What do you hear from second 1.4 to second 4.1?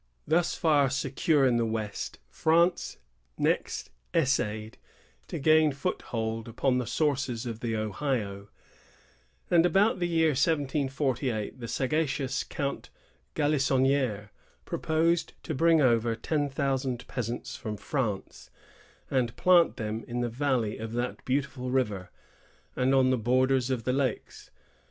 in the west, France next